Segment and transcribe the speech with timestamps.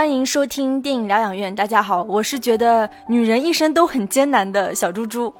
[0.00, 1.54] 欢迎收听电影疗养院。
[1.54, 5.30] 大家好，我是觉得女人一生都很艰难的小猪猪。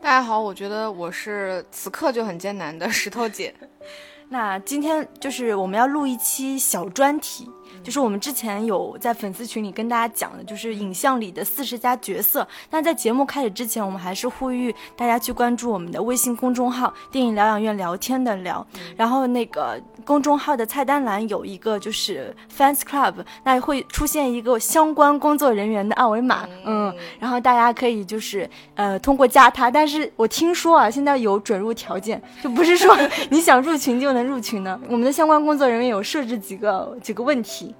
[0.00, 3.54] 大家好，我觉得我是此刻就很艰难的石头姐。
[4.30, 7.46] 那今天就是我们要录一期小专题。
[7.82, 12.46] 就是我们之前有在粉丝群里跟大家讲的，就是影像里的四十家角色。
[12.70, 18.64] 那在节目开始之前，我们还是呼吁大家去关注我们的微信公众号“电影疗养院聊天的聊”。
[18.96, 29.70] 然后那个公众号的菜单栏有一个就是 Fans Club，那会出现一个相关工作人员的二维码，嗯，然后大家可以就是呃通过加他。
[29.70, 32.96] 但是我听说啊，现在有准入条件，就不是说
[33.30, 34.78] 你想入群就能入群的。
[34.88, 37.74] 我们的相关工作人员有设置几个几个问题。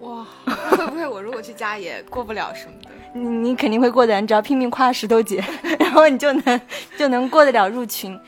[0.00, 2.90] 哇，会不会我如果去加也过不了什么的？
[3.14, 5.42] 你你肯定会过的，你只要拼命夸石头姐，
[5.80, 6.60] 然后你就能
[6.98, 8.18] 就能过得了入群。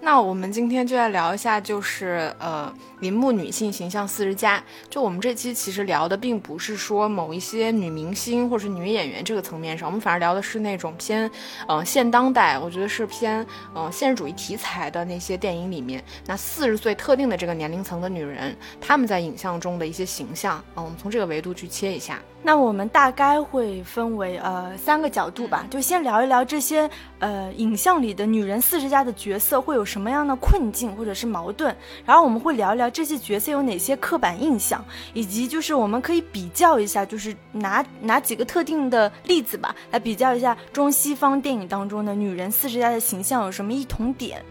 [0.00, 2.72] 那我们今天就来聊一下，就是呃。
[3.00, 11.30] 银幕女性形象四十加，就我们这期其实聊的并不是说某一些女明星或者是女演员这个层面上，我们反而聊的是那种偏，
[11.66, 22.20] 嗯，现当代，我觉得是偏，嗯，现实主义题材的那些电影里面，那四十岁特定的这个年龄层的女人，她们在影像中的一些形象，嗯，我们从这个维度去切一下。
[22.42, 26.88] 那我们大概会分为呃三个角度吧，就先聊一聊这些
[27.18, 32.88] 呃影像里的女人四十加的角色会有什么样的困境或者是矛盾，然后我们会聊一聊。
[32.88, 44.42] 这些角色有哪些刻板印象，以及就是我们可以比较一下，就是拿拿几个特定的例子吧，来比较一下中西方电影当中的女人四十加的形象有什么异同点。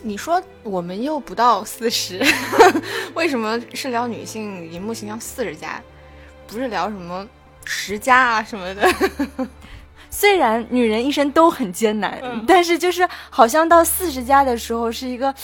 [0.00, 2.24] 你说我们又不到四十，
[3.14, 5.82] 为什么是聊女性荧幕形象四十加，
[6.48, 7.26] 不是聊什么
[7.64, 8.88] 十家啊什么的？
[10.10, 15.34] 虽然女人一生都很艰难，但是就是好像到四十加的时候是一个。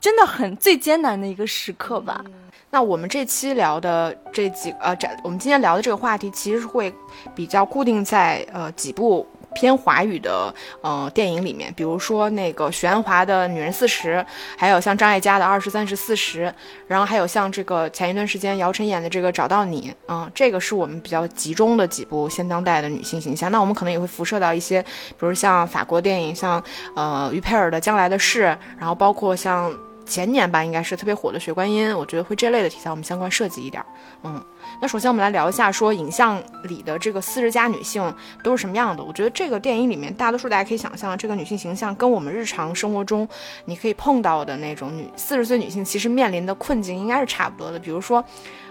[0.00, 2.22] 真的很最艰难的一个时刻吧。
[2.68, 6.92] 那我们这期聊的这几呃，这我们今天聊的这个话题，其实是会
[7.34, 14.16] 比较固定在呃几部偏华语的呃电影里面，比如说那个许鞍华的《女人四十》，
[14.58, 16.46] 还有像张艾嘉的《二十三十四十》，
[16.86, 23.50] 然后还有像这个前一段时间姚晨演的这个《找到你》，嗯，这个是我们比较集中的几部现当代的女性形象。
[23.50, 26.62] 那我们可能也会辐射到一些，比如像法国电影，像
[26.96, 28.44] 呃于佩尔的《将来的事》，
[28.78, 29.72] 然后包括像。
[30.06, 33.84] 前年吧，应该是特别火的《血观音》，我觉得会这类的题材我们相关设计一点。
[34.22, 34.42] 嗯，
[34.80, 39.02] 那首先我们来聊一下，说影像里的这个四十加女性都是什么样的？
[39.02, 43.26] 我觉得这个电影里面，大多数大家可以想象，这个女性形象跟我们日常生活中
[43.64, 47.78] 你可以碰到的那种女四十岁女性其实面临的困境应该是差不多的。
[47.78, 48.22] 比如说，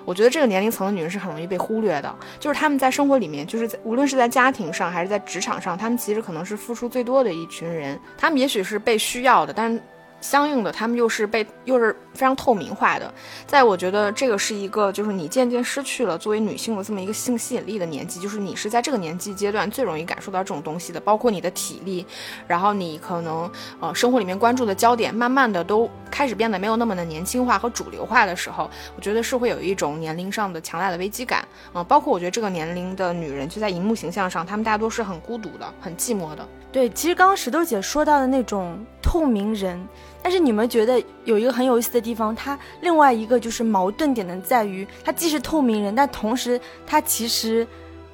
[0.05, 7.99] 我觉得这个年龄层的女人是很容易被忽略的，就是她们在生活里面，就是在无论是在家庭上还是在职场上，她们其实可能是付出最多的一群人。
[8.17, 9.81] 她们也许是被需要的，但是。
[10.23, 13.13] 相应的，他们又是被又是非常透明化的。
[13.45, 22.05] 在我觉得这个是一个，就是你渐渐失去了作为女性的这么一个性吸引力的年纪，就是你是在这个年纪阶段最容易感受到这种东西的，包括你的体力，
[22.47, 23.51] 然后你可能
[23.81, 31.45] 呃生活里面关注的焦点，慢慢的都开始变得没有那么的年轻化和主流化的时候，我觉得是会有一种年龄上的强大的危机感。
[31.73, 36.47] 嗯，包括我觉得这个年龄的女人，就在荧幕形象上，她们大多是很孤独的，很寂寞的。
[36.73, 39.87] 对，其实刚刚石头姐说到的那种透明人。
[40.23, 47.67] 但是你们觉得有一个很有意思的地方，它另外一个就是矛盾点的在于，它既是透明人，但同时它其实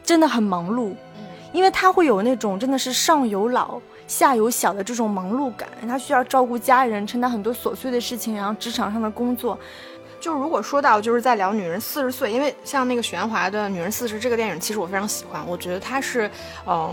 [0.03, 0.93] 真的很忙碌，
[1.53, 9.57] 因为他会有那种真的是上有老下有小的这种忙碌感，他需要照顾家人，承担很多琐碎的事情，然后职场上的工作。
[10.19, 16.29] 就如果说到就是在聊女人四十岁，因为像那个许鞍华的《女人四十》这个电影，其实我非常喜欢，我觉得它是，
[16.67, 16.91] 嗯。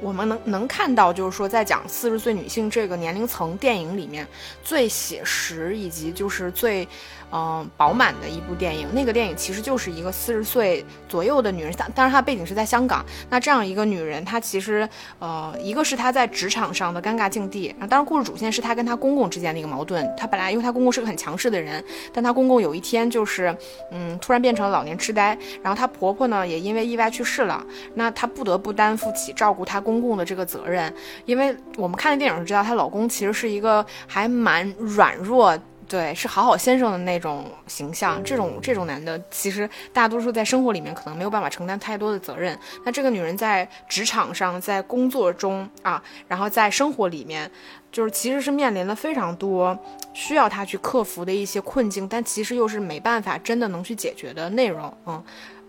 [0.00, 4.26] 我们能能看到，就是说，在讲四十岁女性这个年龄层电影里面，
[4.64, 6.88] 最写实以及就是最。
[7.32, 8.88] 嗯，饱满的一部电影。
[8.92, 13.04] 那个电影其实就是一个四十岁左右的女人，但当然她的背景是在香港。
[13.28, 14.88] 那这样一个女人，她其实，
[15.18, 17.74] 呃，一个是她在职场上的尴尬境地。
[17.88, 20.08] 当然，故事主线是她跟她公公之间的一个矛盾。
[20.16, 21.82] 她本来因为她公公是个很强势的人，
[22.12, 23.56] 但她公公有一天就是，
[23.90, 25.36] 嗯，突然变成了老年痴呆。
[25.62, 27.64] 然后她婆婆呢，也因为意外去世了。
[27.94, 30.92] 那她不得不担负起照顾她公公的这个责任。
[31.26, 35.56] 因为我们看的电影是知道，她老公其实是一个还蛮软弱。
[35.90, 38.22] 对，是好好先生的那种形象。
[38.22, 42.56] 这种这种男的，其实大多数在生活里面可能没有办法承担太多的责任。
[42.84, 47.50] 那这个女人在职场上，在工作中啊，然后在生活里面，
[47.90, 49.76] 就是其实是面临了非常多
[50.12, 54.96] 需要她去克服的一些困境，但其实又是没办法真的能去解决的内容。
[55.06, 55.20] 嗯，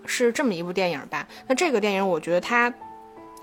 [0.06, 1.27] 是这么一部电影吧？
[1.47, 2.71] 那这个电影，我觉得它。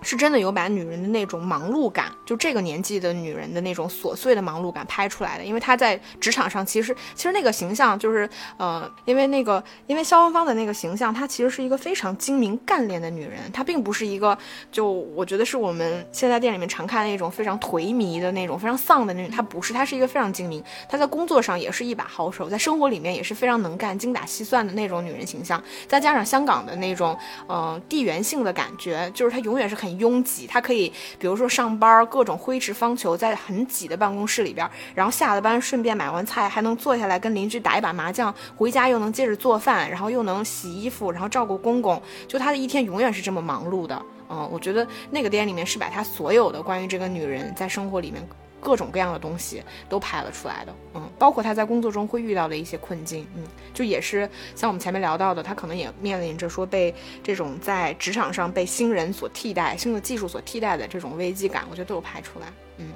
[0.03, 5.45] 是真的有把女人的那种忙碌感，就这个年纪的女人的那种琐碎的忙碌感拍出来的。
[5.45, 8.29] 因为她在职场上，其实其实那个形象就是
[8.59, 14.39] 呃，因为那个因为肖芳芳的那个形象，她其实是一个非常精明干练的女人，她并不是一个
[14.71, 25.61] 就我觉得是我们现在店里面常看的那种非常颓靡的那种非常丧的那种，她不是，她是一个非常精明，她在工作上也是一把好手，在生活里面也是非常能干、精打细算的那种女人形象。
[25.89, 27.19] 再加上香港的那种
[27.49, 29.88] 呃地缘性的感觉，就是她永远是很。
[29.97, 44.03] 拥挤，他可以，比如说上班各种挥斥方遒，在很挤的办公室里边，然后下了班顺便买完菜，还能坐下来跟邻居打一把麻将，回家又能接着做饭，然后又能洗衣服，然后照顾公公，就他的一天永远是这么忙碌的。
[44.31, 48.23] 嗯，我觉得那个电影里面是把他所有的关于这个女人在生活里面。
[48.69, 53.43] 各种各样的东西都拍了出来的，嗯，包括他在工作中会遇到的一些困境，嗯，
[53.73, 62.89] 就也是像我们前面聊到的，他可能也面临着说被这种在职场上被新人所替代、新的技术所替代的这种危机感，我觉得都有拍出来，嗯，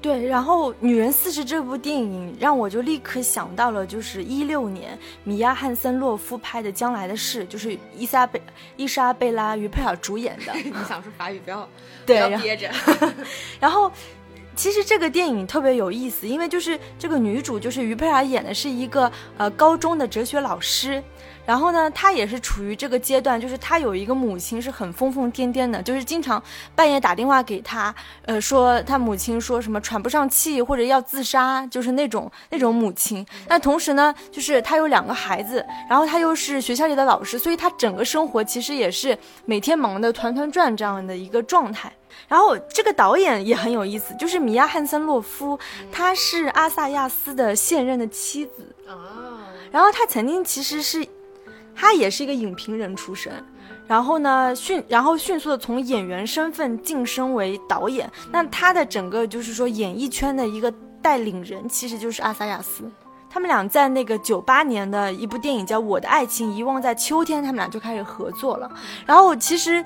[0.00, 0.26] 对。
[0.26, 8.42] 然后《女人四十》这部电影让我就立刻想到了，就是一六年米娅·汉森洛夫拍的《将来的事》，就是伊莎贝
[8.76, 10.52] 伊莎贝拉·于佩尔主演的。
[10.58, 11.68] 你想说法语，不要
[12.04, 12.68] 对，不要憋着，
[13.60, 13.88] 然后。
[14.54, 21.02] 其实这个电影特别有意思，因为就是这个女主就是于佩尔演的是一个呃高中的哲学老师，
[21.46, 26.40] 然后呢，她也是处于这个阶段，就是她有一个母亲是很疯疯癫癫的，就是经常
[26.74, 27.94] 半夜打电话给她，
[28.26, 33.26] 呃，说她母亲说什么喘不上气或者要自杀，就是那种那种母亲。
[33.48, 41.90] 那同时呢，就是她有两个孩子，然后她又是学校里的老师，所以她整个生活其实也是每天忙得团团转这样的一个状态。
[42.28, 45.58] 然后这个导演也很有意思，就是米娅·汉森洛夫，
[45.90, 49.52] 她是阿萨亚斯的现任的妻子啊。
[49.70, 51.06] 然后她曾经其实是，
[51.74, 53.32] 她也是一个影评人出身，
[53.86, 58.10] 然后呢迅然后迅速的从演员身份晋升为导演。
[58.30, 60.72] 那他的整个就是说演艺圈的一个
[61.02, 62.90] 带领人，其实就是阿萨亚斯。
[63.28, 68.70] 他们俩在那个九八年的一部电影叫《我的爱情遗忘在秋天》，他们俩就开始合作了。
[69.04, 69.84] 然后其实。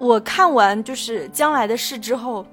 [0.00, 2.46] 我看完就是将来的事之后，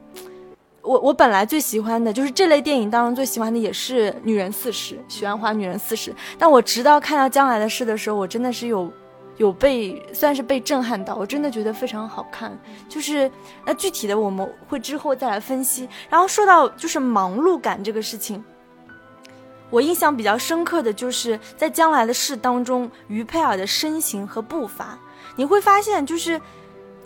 [0.82, 6.12] 我我本来最喜欢的就是这类电影当中最喜欢的也是《女人四十》，许鞍华《女人四十》。
[6.38, 8.92] 但我直到看到将来的事的时候，我真的是有
[9.38, 12.52] 有被算是被震撼到，我真的觉得非常好看。
[12.90, 13.32] 就是
[13.66, 15.88] 那具体的我们会之后再来分析。
[16.10, 18.44] 然后说到就是忙碌感这个事情，
[19.70, 25.00] 我印象比较深刻的就是在将来的事当中，于佩尔的身形和步伐，
[25.38, 26.42] 你会发现就是。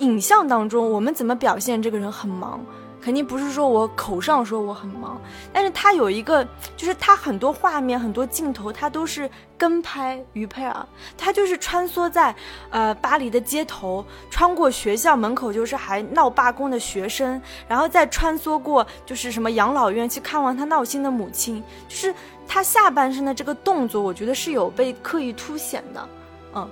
[0.01, 2.63] 影像当中，我们怎么表现这个人很忙？
[3.03, 5.19] 肯定不是说我口上说我很忙，
[5.51, 9.27] 但是他有一个，就是他很多画面、很多镜头，他都是
[9.57, 10.85] 跟拍于佩尔，
[11.17, 12.35] 他就是穿梭在
[12.69, 22.13] 呃巴黎的街头，穿过学校门口，就是还闹罢工的学生，然后再穿梭过就是什么养老院去看望他闹心的母亲，就是
[22.47, 26.09] 他下半身的这个动作，我觉得是有被刻意凸显的。
[26.53, 26.69] 嗯，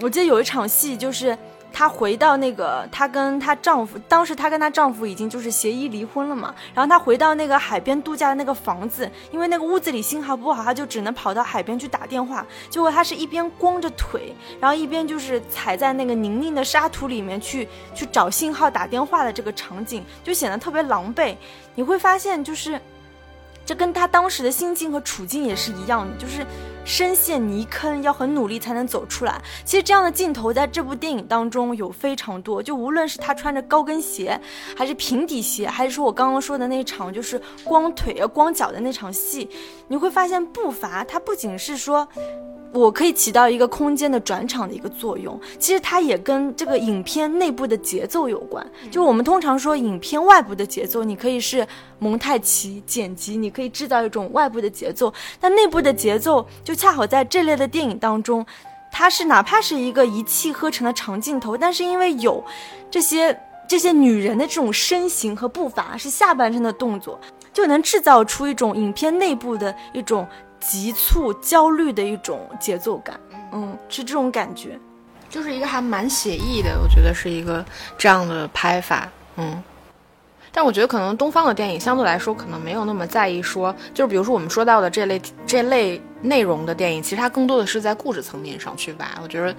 [0.00, 1.36] 我记得有一场戏就是。
[1.76, 6.54] 她回到那个，她跟她丈夫，当时她跟她丈夫已经就是协议离婚了嘛。
[6.72, 12.46] 然后她回到那个海边度假的那个房子，因为那个屋子里信号不好，她就只能跑到海边去打电话。
[12.70, 21.36] 结果她是一边光着腿，然后一边就是踩在那个泥泞的沙土里面去去找信号打电话的这个场景，就显得特别狼狈。
[21.74, 22.80] 你会发现，就是
[23.66, 26.46] 这跟他当时的心境和处境也是一样的，就是。
[26.88, 29.42] 深陷泥坑，要很努力才能走出来。
[29.64, 34.40] 其实这样的镜头在这部电影当中有非常多，就无论是他穿着高跟鞋，
[34.76, 39.50] 还是平底鞋，还是说我刚刚说的那场就是光腿啊光脚的那场戏，
[39.88, 42.06] 你会发现步伐，它不仅是说。
[42.76, 48.64] 我可以起到一个空间的转场的一个作用，其实它也跟这个影片内部的节奏有关。
[48.90, 51.66] 就我们通常说影片外部的节奏，你可以是
[51.98, 58.44] 蒙太奇剪辑，你可以制造一种外部的节奏，但内部的节奏就恰好在这类的电影当中，
[58.92, 62.44] 它是哪怕是一个一气呵成的长镜头，但是因为有
[62.90, 67.18] 这些这些女人的这种身形和步伐是下半身的动作，
[67.54, 70.26] 就能制造出一种影片内部的一种。
[70.68, 73.18] 急促、焦虑的一种节奏感，
[73.52, 74.78] 嗯，是这种感觉，
[75.30, 77.64] 就是一个还蛮写意的，我觉得是一个
[77.96, 79.62] 这样的拍法，嗯。
[80.52, 89.20] 但我觉得可能东方的电影相对来说可能没有那么在意说，就是比如说我们说到的这类这类内容的电影，其实它更多的是在故事层面上去吧。
[89.22, 89.54] 我觉得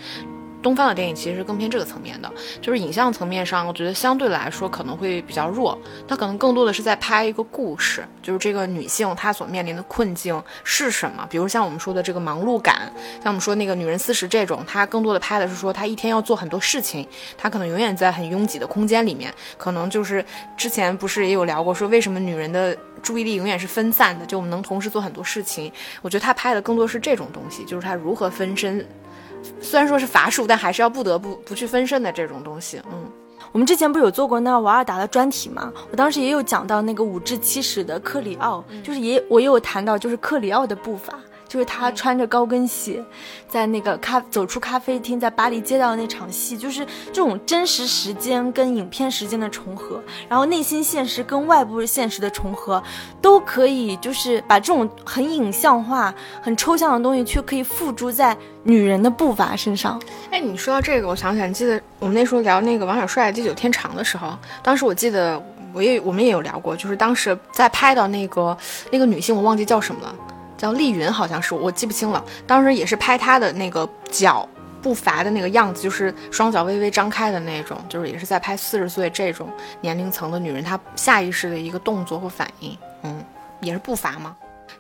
[0.62, 5.78] 东方的电影其实是更偏这个层面的，就是影像层面上，我觉得相对来说可能会比较弱。
[6.08, 11.26] 它可能更多的是在拍一个故事，就是这个女性她所面临的困境是什么。
[11.30, 12.92] 比如像我们说的这个忙碌感，
[13.24, 20.26] 像我们说那个女人四十这种，它更多的拍的是说她一天要做很多事情，她可能永远在很拥挤的空间里面，可能就是
[20.58, 25.72] 之前不是也有聊过说为什么女人的注意力永远是分散的，就我们能同时做很多事情。
[26.02, 28.86] 我觉得他拍的更多是这种东西，就是他如何分身。
[29.62, 32.82] 虽然说是乏术，但还是要不得不不去分身的这种东西。
[32.92, 33.12] 嗯，
[33.51, 35.72] 我们之前不是有做过那瓦尔达的专题吗？
[35.92, 41.13] 我当时也有讲到那个五至七十的克里奥，就是也我也有谈到就是克里奥的步伐。
[41.48, 43.04] 就是他穿着高跟鞋，
[43.48, 52.82] 在那个咖走出咖啡厅，在巴黎街道那场戏，就是这种真实时间跟影片时间的重合，然后内心现实跟外部现实的重合，
[53.22, 60.01] 都可以就是把这种很影像化、很抽象的东西，却可以付诸在女人的步伐身上。
[60.32, 65.42] 哎，你说到这个，我想起来，记得我们那时候聊那个王小帅《地久天长》的时候，当时我记得
[65.74, 68.58] 我也我们也有聊过，就是当时在拍到那个
[68.92, 70.16] 那个女性，我忘记叫什么了。
[70.58, 72.24] 叫丽云，好像是我记不清了。
[72.46, 74.48] 当时也是拍她的那个脚
[74.82, 79.50] 步伐的那个样子，就是双脚微微张开的那种，就是也是在拍四十岁这种
[79.82, 83.24] 年龄层的女人，她下意识的一个动作或反应，嗯，
[83.62, 84.36] 也是步伐吗？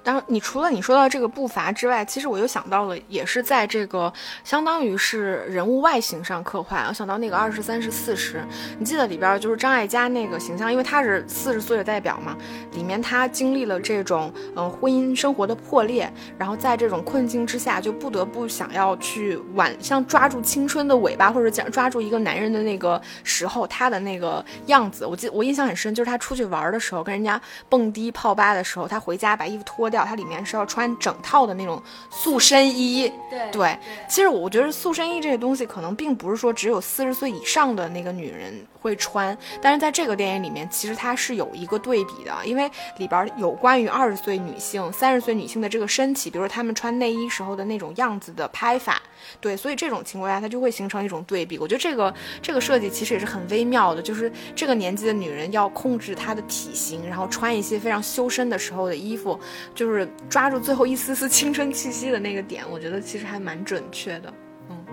[0.07, 4.11] 当，你除了你说到这个步伐之外，其实我又想到了，也是在这个
[4.41, 6.85] 相当于是人物外形上刻画。
[6.87, 8.41] 我想到那个二十三十四十，
[8.79, 12.37] 你记得里边就是张艾嘉那个形象，因为她是四十岁的代表嘛，
[12.71, 29.96] 里面她经历了这种嗯婚姻生活的破裂，然后在这种困境之下，就不得不想要去挽，像抓住青春的尾巴，或者讲抓住一个男人的那个时候，她的那个样子，我记我印象很深，就是她出去玩的时候，跟人家蹦迪泡吧的时候，她回家把衣服脱掉。
[30.05, 33.77] 它里面是要穿整套的那种塑身衣，对对。
[34.07, 38.53] 其实我觉得塑身衣这个东西，可能并不是说只有四十岁以上的那个女人
[38.87, 49.01] 会穿，但是在这个电影里面，其实它是有一个对比的，因为里边有关于二十岁女性、三十岁女性的这个身体，比如说她们穿内衣时候的那种样子的拍法，
[49.41, 51.59] 对，所以这种情况下它就会形成一种对比。
[51.59, 59.37] 我觉得这个这个设计其实也是很微妙的，就是这个年纪的女人要控制她的体型，然后穿一些非常修身的时候的衣服，
[59.75, 59.87] 就。
[59.87, 64.31] 是抓住最后一丝丝青春气息的那个点，我觉得其实还蛮准确的。
[64.69, 64.85] 嗯，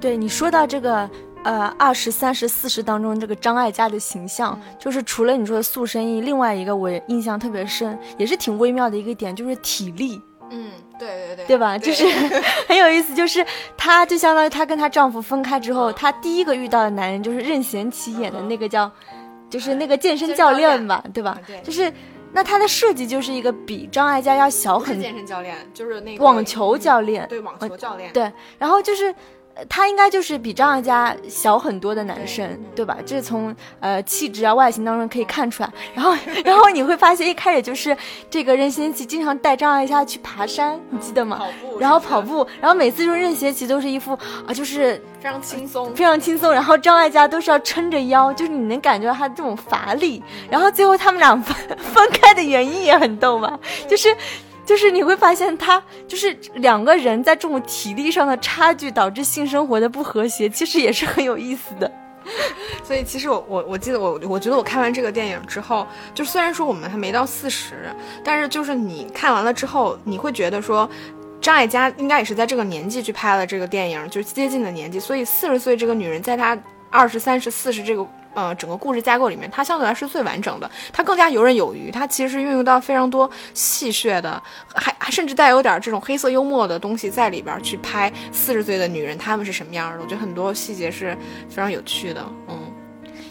[0.00, 1.08] 对你说到这个，
[1.48, 10.20] 呃，二十三十四十当中这个张艾嘉的形象，就是除了你说的塑身衣，另外一个我印象特别深，也是挺微妙的一个点，就是体力。
[10.50, 11.78] 嗯，对对对，对吧？
[11.78, 12.04] 就是
[12.68, 13.42] 很有意思，就是
[13.78, 18.90] 她就相当于她跟她丈夫分开之后，她第一个遇到的男人就是任贤齐演的那个叫，
[19.48, 21.38] 就是那个健身教练吧，对吧？
[21.46, 21.90] 对，就是。
[22.30, 29.14] 那他的设计就是一个比张艾嘉要小很，健身教练就是那个网球教练，对网球教练，对，然后就是。
[29.68, 32.96] 他应该就是比张艾嘉小很多的男生，对吧？
[33.04, 35.72] 这从呃气质啊外形当中可以看出来。
[35.94, 37.96] 然后，然后你会发现一开始就是
[38.30, 41.38] 这个任贤齐经常带张艾嘉去爬山，你记得吗？
[41.38, 44.12] 跑步，然后跑步，然后每次就是任贤齐都是一副
[44.46, 46.52] 啊，就是非常轻松，非常轻松。
[46.52, 50.22] 然后张艾嘉都是要撑着腰，就是你能感觉到他这种乏力。
[50.50, 54.16] 然后最后他们俩分分开的原因也很逗吧，就是。
[54.68, 61.90] 就是你会发现，他就是两个人在这种体力上的差距导致性生活的不和谐，其实也是很有意思的。
[62.84, 67.76] 所以，其实我我我记得我我觉得我看完这个电影之后，就虽然说我们还没到四十，
[68.22, 70.86] 但是就是你看完了之后，你会觉得说，
[71.40, 76.54] 张艾嘉应该也是在这个年纪去拍了这个电影，就是接近的年纪，所以四十岁这个女人，在她
[76.90, 78.06] 二十三十四十这个。
[78.38, 84.40] 呃，整个故事架构里面，它相对来说是最完整的，它更加游刃有余，它其实运用到非常多戏谑的，
[84.76, 91.18] 还还甚至带有点这种黑色幽默的东西在里边去拍四十岁的女人她们是什么样的，我觉得很多细节是
[91.48, 92.57] 非常有趣的，嗯。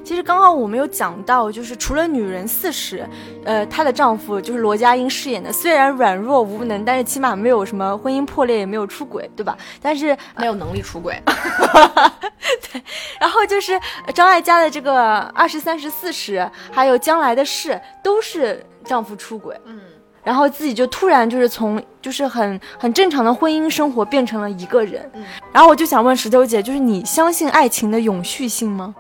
[0.08, 3.06] 其实刚刚我们有讲到，就是除了女人四十，
[3.44, 9.58] 呃，她的丈夫就是罗家英饰演的，虽然软弱无能，但是起码没有什么婚姻破裂，也没有出轨，对吧？
[9.82, 11.22] 但是没有能力出轨。
[12.72, 12.82] 对，
[13.20, 13.78] 然后就是
[14.16, 19.82] 张艾嘉的这个二十三十四十，还有将来的事，都是丈夫出轨，嗯，
[20.24, 28.96] 然后自己就突然就是从就是很很正常的婚姻生活变成了一个人，嗯，然后我就想问石头姐，就是你相信爱情的永续性吗？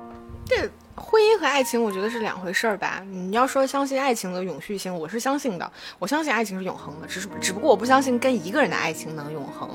[0.45, 0.69] 对。
[1.09, 3.01] 婚姻和爱情，我觉得是两回事儿吧。
[3.09, 5.71] 你要说相信爱情的永续性，我是相信的。
[5.97, 9.69] 我相信爱情是永恒的，只是只不过我不相信跟一个人的爱情能永恒。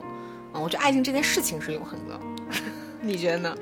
[0.53, 2.21] 嗯，我觉得爱情这件事情是永恒的。
[3.01, 3.57] 你觉得呢？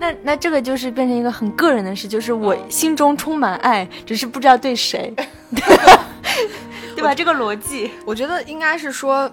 [0.00, 5.14] 那那这个就是变成一个很个人的事，就是我心中充满爱，只是不知道对谁，
[6.96, 7.14] 对吧？
[7.14, 9.32] 这个逻辑，我觉得应该是说。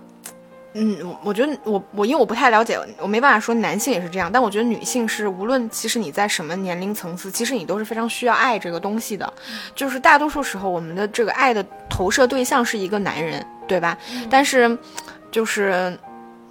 [0.73, 9.33] 嗯，我觉得我我因为我不太了解，我没办法说男性也是这样，但我觉得女性是无论其实你在什么年龄层次，其实你都是非常需要爱这个东西的，
[9.73, 13.97] 就是大多数时候我们的这个爱的投射对象是一个男人，对吧？
[14.29, 14.77] 但是
[15.31, 15.97] 就是。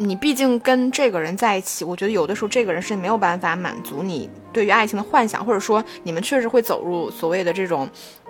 [0.01, 7.89] 你毕竟跟这个人在一起，我觉得有的时候这个人是没有办法满足你对于爱情的幻想，或者说你们确实会走入所谓的这种，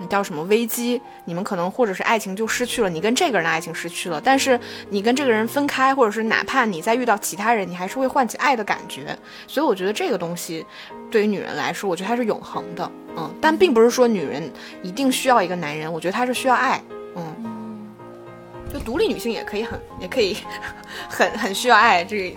[0.09, 0.99] 叫什么危机？
[1.27, 4.59] 你们可能或者是爱情就失去了，你跟这个人的爱情失去了，但是
[4.89, 9.15] 你跟这个人分开，或者是哪怕你再遇到其他人，你还是会唤起爱的感觉。
[9.47, 10.65] 所以我觉得这个东西
[11.11, 14.51] 对于女人来说，我觉得它是永恒的，嗯，但并不是说女人
[14.83, 16.83] 一定需要一个男人，我觉得她是需要爱，
[17.15, 17.58] 嗯。
[18.73, 20.37] 就独立女性也可以很，也可以
[21.09, 22.05] 很很需要爱。
[22.05, 22.37] 这个，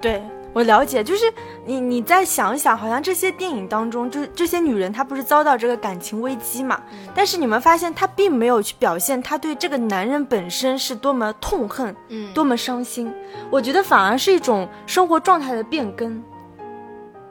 [0.00, 1.24] 对我了解，就是
[1.64, 6.80] 你你再想一想，好像这些电影当中，就是这些女人她不是遭到这个感情危机嘛？
[7.14, 13.12] 但是你们发现她并没有去表现她对这个男人本身是多么痛恨，嗯，多么伤心。
[13.50, 16.22] 我觉得反而是一种生活状态的变更，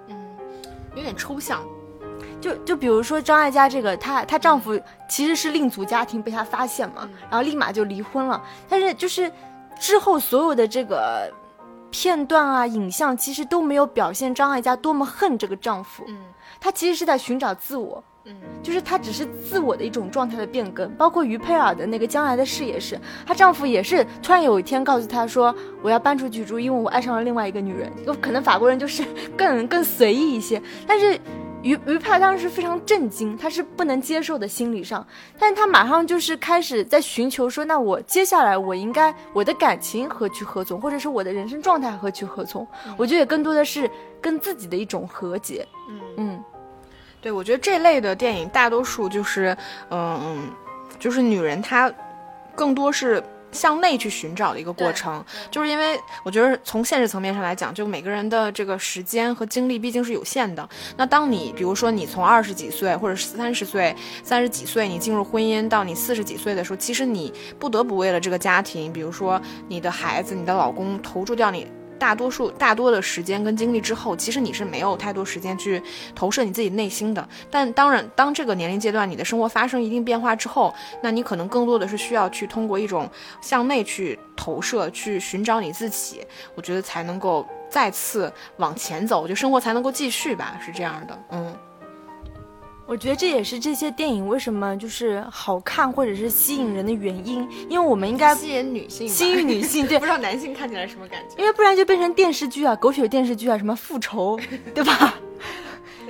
[0.08, 0.16] 嗯，
[0.96, 1.64] 有点抽象。
[2.44, 8.44] 就就比如说张艾嘉这个，她她丈夫其实是另组家庭被她发现嘛，然后立马就离婚了。
[8.68, 9.32] 但是就是
[9.80, 11.32] 之后所有的这个
[11.90, 16.04] 片段啊、影像，其实都没有表现张艾嘉多么恨这个丈夫。
[16.10, 16.18] 嗯，
[16.60, 18.04] 她其实是在寻找自我。
[18.26, 20.90] 嗯，就是她只是自我的一种状态的变更。
[20.96, 29.06] 包括于佩尔的那个将来的事也是，她丈夫也是突然有一天告诉她说：“我要搬出去住，因为我爱上了另外一个女人。”就可能法国人就是
[29.38, 31.18] 更更随意一些，但是。
[31.64, 35.06] 于于派当时非常震惊，他是不能接受的心理上，
[35.40, 42.68] 但是他马上就是开始在寻求说，那我接下来我应该我的感情何去何从，或者是我的人生状态何去何从？
[42.98, 43.90] 我觉得也更多的是
[44.22, 45.68] 跟自己的一种和解。
[45.90, 46.44] 嗯嗯，
[47.22, 49.58] 对，我觉得这类的电影大多数就是，
[49.90, 50.52] 嗯嗯，
[51.00, 51.92] 就是女人她
[52.54, 53.24] 更多是。
[53.54, 60.68] 向内去寻找的一个过程，就是因为我觉得从现实层面上来讲，就每个人的这个时间和精力毕竟是有限的。
[60.98, 71.68] 那当你比如说你从二十几岁或者三十岁、三十几岁你进入婚姻，到你四十几岁的时候，其实你不得不为了这个家庭，比如说你的孩子、你的老公，投注掉你。
[72.04, 75.82] 大多数大多的时间跟精力之后，其实你是没有太多时间去
[76.14, 77.26] 投射你自己内心的。
[77.50, 86.20] 但当然，当这个年龄阶段你的生活发生一定变化之后，那你可能更多的是需要去通过一种向内去投射，去寻找你自己。
[86.56, 91.18] 我觉得才能够再次往前走，就生活才能够继续吧，是这样的。
[91.32, 91.56] 嗯。
[92.94, 101.34] 我觉得这也是这些电影为什么就是好看或者是吸引人的原因，因为我们应该吸引女性，吸引女性， 对，不知道男性看起来什么感觉？
[101.40, 104.40] 因为不然就变成电视剧啊，狗血电视剧啊，什么复仇，
[104.76, 105.16] 对吧？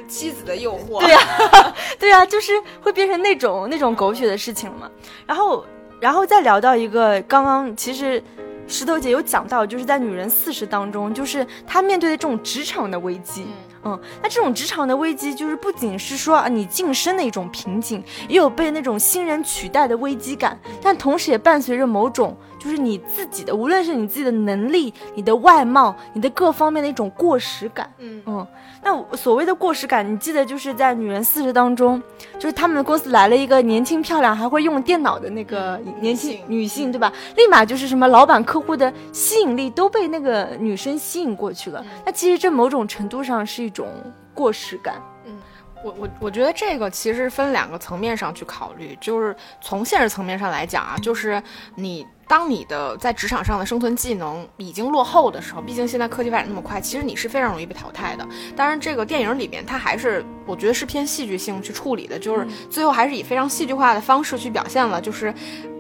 [0.10, 1.19] 妻子的诱惑，对呀，
[1.98, 4.91] 对呀，就是会变成那种那种狗血的事情嘛。
[5.26, 5.65] 然后，
[6.02, 8.22] 然后再聊到一个，刚刚其实
[8.67, 13.46] 石头姐有讲到，就是在《女人四十》当中，就是她面对的这种职场的危机。
[13.48, 22.36] 嗯，那这种职场的危机，就是不仅是说啊你晋升的一种瓶颈，也有被那种新人取代的危机感，但同时也伴随着某种。
[22.60, 27.93] 就是你自己的，无论是你自己的能力、你的外貌、你的各方面的一种过时感。
[27.98, 28.48] 嗯嗯，
[28.84, 32.02] 那所谓的过时感，你记得就是在《女人四十》当中，
[32.36, 37.12] 就是他们的公司来了一个年轻漂亮还会用电脑的那个年轻女性，对吧？
[37.38, 41.84] 立马就是什么老板客户的吸引力都被那个女生吸引过去了。
[42.06, 43.88] 那其实这某种程度上是一种
[44.34, 44.96] 过时感。
[45.86, 51.43] 我我我觉得这个其实分两个层面上去考虑，就是从现实层面上来讲啊，就是
[51.76, 58.28] 你当你的在职场上的生存技能已经落后的时候，毕竟现在科技发展那么快，其实你是非常容易被淘汰的。
[58.56, 65.32] 当然，这个电影里面它还是我觉得是偏戏剧性去处理的，就是最后还是以非常戏剧化的方式去表现了，就是。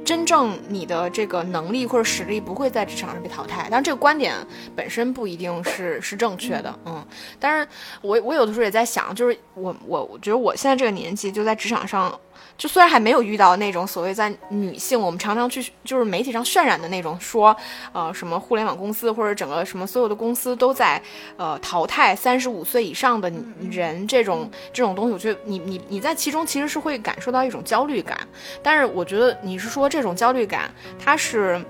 [0.05, 4.35] 真正你的这个能力或者实力不会在职场上被淘汰，但这个观点
[4.75, 7.01] 本身不一定是是正确的，嗯。
[7.39, 7.65] 但是
[8.01, 12.19] 我我有的时候也在想，就是我我我觉得我现在这个年纪就在职场上。
[12.55, 17.55] 就虽然还没有遇到那种所谓在女性，我们常常去就是媒体上渲染的那种说，
[17.91, 21.01] 呃，什么互联网公司或者整个什么所有的公司都在
[21.37, 23.31] 呃淘汰三十五岁以上的
[23.69, 28.17] 人这种这种东西，我觉得你你你在其中其实是会感受到一种焦虑感。
[28.61, 31.63] 但是我觉得你是说这种焦虑感它是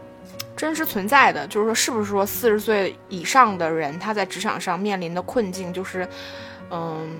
[0.55, 6.07] 真实存在的，就是说是不是说四十岁以上的人他在职场上面临的困境就是，
[6.69, 7.17] 嗯，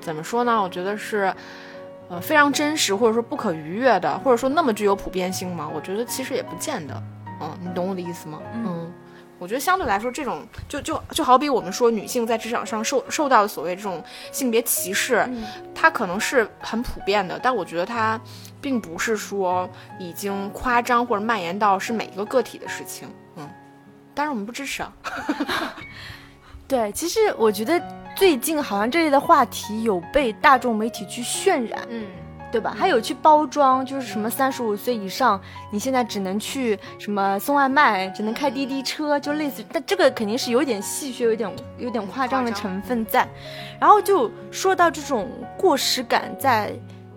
[0.00, 0.62] 怎么说呢？
[0.62, 1.32] 我觉得是。
[2.10, 5.70] 呃，非常真实，或者说不可逾越的，或者说那么具有普遍性吗？
[5.74, 7.02] 我觉得其实也不见得。
[7.40, 8.40] 嗯，你懂我的意思吗？
[8.54, 8.92] 嗯，
[9.38, 15.28] 我觉得相对来说，这种就就就好比我们说女性在职场上受受到的所谓这种性别歧视，
[15.74, 18.20] 它可能是很普遍的，但我觉得它
[18.60, 19.68] 并不是说
[19.98, 23.08] 已经夸张或者蔓延到是每一个个体的事情。
[23.36, 23.48] 嗯
[24.14, 24.92] 但是我们不支持啊。
[26.66, 27.80] 对，其实我觉得
[28.18, 32.04] 最近好像这类的话题有被大众媒体去渲染，嗯，
[32.50, 32.74] 对吧？
[32.76, 39.64] 还有去包装，就是什么三十五岁以上，你现在只能去什么送外卖，只能开滴滴车，就类似。
[39.72, 43.24] 但这个肯定是有点戏谑，有点有点夸张的成分在。
[43.80, 46.72] 然后就说到这种过时感在。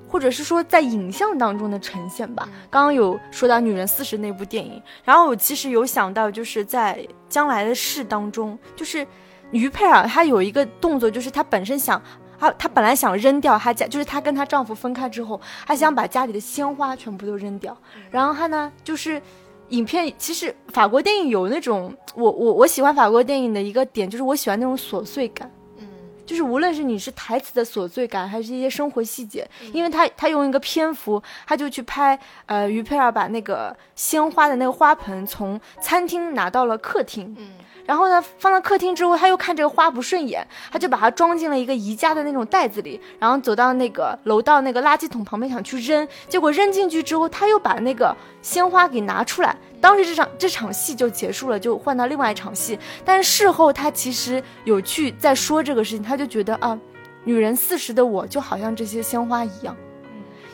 [0.07, 2.45] 或者是说在影像当中的呈现吧。
[2.69, 9.07] 刚刚有说到《女人四十》那部电影，然后我其实有想到，就是在将来的事当中，就是
[9.51, 12.01] 于佩尔她有一个动作，就是她本身想，
[12.39, 17.77] 她她本来想扔掉她家，就是她跟她丈夫分开之后，她想把家里的鲜花全部都扔掉。
[18.09, 19.21] 然后她呢，就是
[19.69, 25.49] 影片其实法国电影有那种，我我我喜欢法国电影的一个点，就是我喜欢那种琐碎感。
[25.77, 25.87] 嗯
[26.23, 37.49] 就是无论是你是台词的琐碎感，还是一些生活细节，因为她她用一个篇幅，她就去拍，呃，于佩尔把那个鲜花的那个花盆从餐厅拿到了客厅，嗯，
[37.85, 49.55] 然后呢放到客厅之后，他又看这个花不顺眼，他就把它装进了一个宜家的那种袋子里，然后走到那个楼道那个垃圾桶旁边想去扔，结果扔进去之后，他又把那个鲜花给拿出来。
[49.79, 52.77] 当时这场这场戏就结束了，就换到另外一场戏。
[53.03, 56.79] 但是事后他其实有去在说这个事情，他就觉得啊，
[57.23, 59.75] 女人四十的我就好像这些鲜花一样，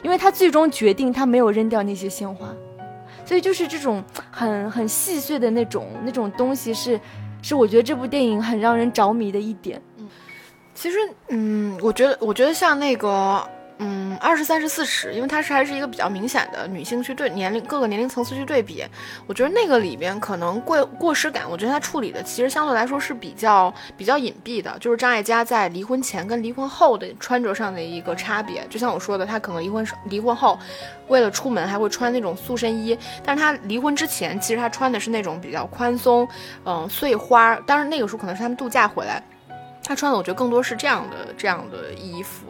[0.01, 2.47] 因为他最终决定他没有扔掉那些鲜花，
[3.27, 6.97] 所以就是这种很很细碎的那种那种东西是，
[7.41, 9.81] 是我觉得这部电影很让人着迷的一点。
[9.97, 10.07] 嗯，
[10.73, 13.45] 其实嗯，我觉得我觉得像那个。
[14.19, 18.83] 二十三十四十，因为它是还是一个比较明显的女性去对年龄各个年龄层次去对比，
[19.25, 28.65] 我觉得那个里边可能过过时感，我觉得它处理的其实相对来说是比较比较隐蔽的，就是张艾嘉在离婚前跟离婚后的穿着上的一个差别。
[28.69, 30.57] 就像我说的，她可能离婚离婚后，
[31.07, 36.27] 为了出门还会穿那种塑身衣，但是她离婚之前，其实她穿的是那种比较宽松，
[36.65, 37.55] 嗯，碎花。
[37.65, 39.21] 当然那个时候可能是他们度假回来，
[39.83, 42.45] 她穿的我觉得更多是这样的这样的衣服。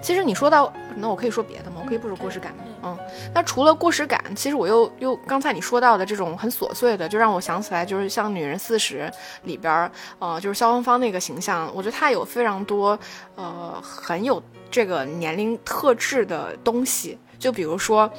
[0.00, 1.80] 其实你说到，那我可以说别的吗？
[1.82, 2.64] 我可以不说过时感吗？
[2.82, 2.98] 嗯，
[3.34, 9.00] 那除了过时感，其实我又又刚才你说到的这种很琐碎的，就让我想起来，就是像《女人四十》
[9.44, 12.98] 里边，呃，就是萧芳芳那个形象，我觉得她有非常多，
[13.34, 18.10] 呃，很有这个年龄特质的东西，就比如说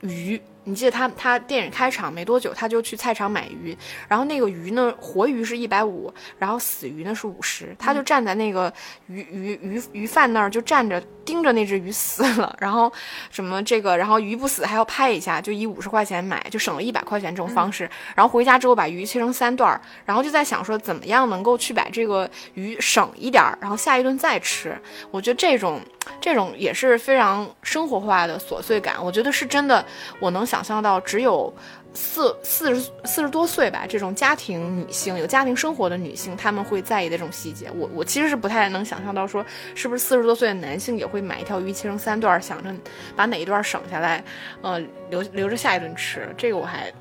[0.00, 0.40] 鱼。
[0.68, 3.76] 你记得他他电影开场没多久，他就去菜场买鱼，
[4.08, 8.72] 然后那个鱼呢，活鱼是一百五，然后死鱼呢是五十，他就站在那个
[9.06, 12.90] 鱼鱼鱼鱼贩那儿就站着盯着那只鱼死了， 然后
[13.30, 24.76] 什么这个，然后鱼不死还要拍一下，就以五十块钱买，就省了一百块钱这种方式，然后回家之后把鱼切成三段，然后就在想说怎么样能够去把这个鱼省一点，然后下一顿再吃。
[25.12, 25.80] 我觉得这种
[26.20, 29.86] 这种也是非常生活化的琐碎感，我觉得是真的，
[30.18, 30.56] 我能想。
[30.56, 31.52] 想象到只有
[31.96, 42.72] 四四十四十多岁吧，这种家庭女性有家庭生活的女性，她们会在意的这种细节，我我其实是不太能想象到，说是不是四十多岁的男性也会买一条鱼切成三段，想着
[43.16, 44.22] 把哪一段省下来，
[44.60, 44.78] 呃，
[45.10, 46.92] 留留着下一顿吃，这个我还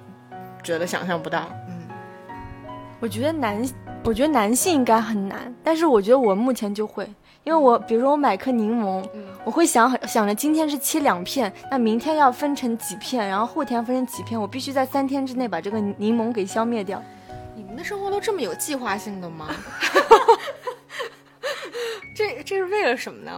[0.64, 1.52] 觉得想象不到。
[1.68, 1.84] 嗯，
[3.02, 3.70] 我觉得男，
[4.04, 7.06] 我觉得男性应该很难，但是我觉得我目前就会。
[7.46, 9.08] 因为我比如说我买颗柠檬，
[9.44, 17.00] 我会想想着今天是切两片，那明天要分成几片，然后后天分成几片，我必须在三天之内把这个柠檬给消灭掉。
[17.56, 19.46] 你们的生活都这么有计划性的吗？
[22.18, 23.32] 这这是为了什么呢？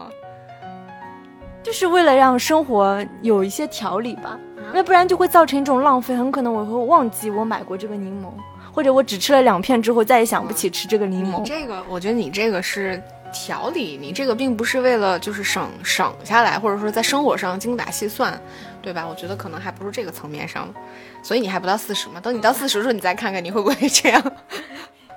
[1.62, 4.40] 就是为了让生活有一些条理吧，
[4.74, 8.28] 那不然就会造成一种浪费，很可能我会忘记我买过这个柠檬，
[8.72, 11.44] 或者我只吃了两片之后再也想不起吃这个柠檬。
[11.44, 13.04] 这个我觉得你这个是。
[13.34, 18.40] 调理你这个并不是为了就是省省下来，或者说在生活上精打细算，
[18.82, 19.06] 对吧？
[19.08, 20.74] 我觉得可能还不是这个层面上，
[21.22, 22.20] 所以你还不到四十嘛。
[22.20, 24.32] 等你到四十的时候，你再看看你会不会这样。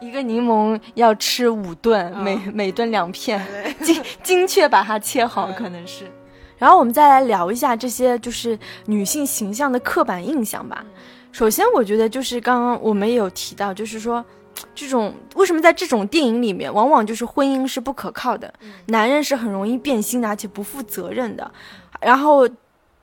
[0.01, 3.45] 一个柠檬要吃五顿，每每顿两片，
[3.83, 6.11] 精 精确把它切好，可能是。
[6.59, 10.85] 然后我们再来聊一下这些就是女性形象的刻板印象吧。
[11.33, 14.25] 首先，我觉得就是刚刚我们也有提到，就是说。
[14.75, 18.53] 这种为什么在这种电影里面，往往就是婚姻是不可靠的，
[18.87, 21.51] 男人是很容易变心的，而且不负责任的，
[22.01, 22.49] 然后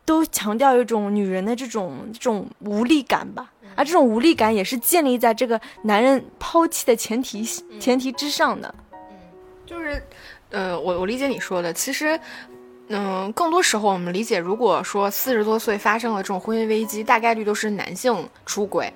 [0.06, 7.44] 都强调一种女人的这种这种无力感吧，而这种无力感也是建立在这个男人抛弃的前提
[7.80, 8.74] 前提之上的。
[8.92, 9.18] 嗯，
[9.66, 10.02] 就是，
[10.50, 12.20] 呃，我我理解你说的，其实，
[12.88, 18.92] 嗯，更多时候我们理解，如果说四十多岁发生了这种婚姻危机，大概率都是男性出轨。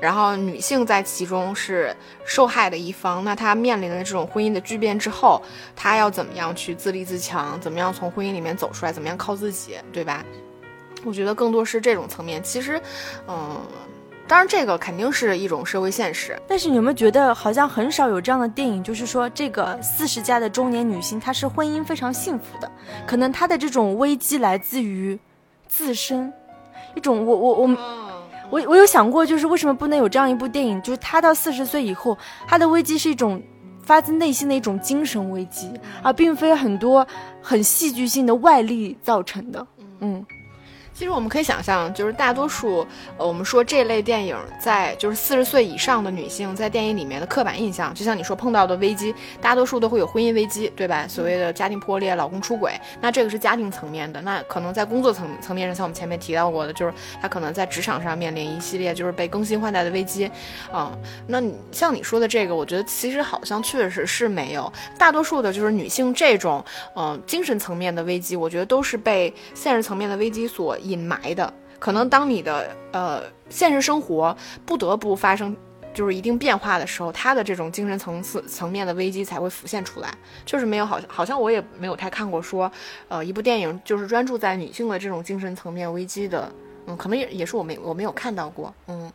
[0.00, 5.42] 然后女性在其中是受害的一方，那她面临了这种婚姻的巨变之后，
[5.76, 7.60] 她要怎么样去自立自强？
[7.60, 8.92] 怎么样从婚姻里面走出来？
[8.92, 10.24] 怎么样靠自己，对吧？
[11.04, 12.42] 我觉得更多是这种层面。
[12.42, 12.80] 其实，
[13.26, 13.60] 嗯，
[14.28, 16.38] 当然这个肯定是一种社会现实。
[16.46, 22.70] 但是你有没有觉得好像很少有这样的电影，就是说这个四十加的中年女性她是婚姻非常幸福的，
[23.06, 25.18] 可能她的这种危机来自于
[25.66, 26.32] 自身，
[26.94, 27.66] 一种我我我
[28.50, 33.42] 我我有想过，就是为什么不能有这样一部电影，就是他到四十岁以后，他的危机是一种。
[33.82, 35.68] 发自内心的一种精神危机，
[36.00, 37.04] 而并非很多
[37.42, 39.66] 很戏剧性的外力造成的。
[39.98, 40.24] 嗯。
[40.92, 51.06] 其实我们可以想象，就是大多数，呃，我们说这类电影在就是四十岁以上的女性在电影里面的刻板印象，就像你说碰到的危机，大多数都会有婚姻危机，对吧？
[51.08, 54.20] 所谓的家庭破裂、老公出轨，那这个是家庭层面的。
[54.20, 60.30] 那可能在工作层层面上，像我们前面提到过的，就是她可能在职场上面临一系列就是被更新换代的危机，
[60.70, 60.92] 啊，
[61.26, 66.62] 那你像你说的这个，我觉得其实好像确实是没有，大多数的就是女性这种，
[66.94, 70.76] 嗯，精神层面的危机，我觉得都是被现实层面的危机所。
[70.80, 75.56] 隐埋的，可能当你的呃现实生活不得不发生
[75.92, 80.08] 就是一定变化的时候，他的这种精神层次层面的危机才会浮现出来。
[80.44, 82.70] 就是没有好像好像我也没有太看过说，
[83.08, 86.50] 呃一部电影就是专注在女性的这种精神层面危机的，
[86.86, 89.12] 嗯，可能也也是我没我没有看到过，嗯。